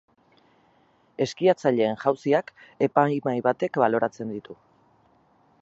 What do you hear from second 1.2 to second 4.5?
Eskiatzaileen jauziak epaimahai batek baloratzen